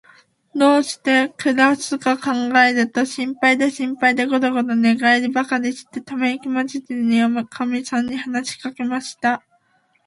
[0.55, 9.43] どうしてくらすかかんがえると、心配で心配で、ごろごろ寝がえりばかりして、ためいきまじりに、おかみさんに話しかけました。